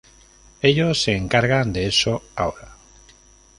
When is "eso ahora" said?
1.85-2.75